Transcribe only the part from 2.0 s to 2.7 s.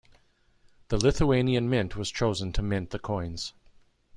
chosen to